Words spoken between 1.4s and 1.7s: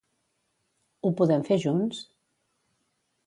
fer